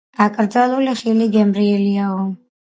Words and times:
აკრძალული 0.23 0.95
ხილი, 1.01 1.27
გემრიელიაო 1.37 2.19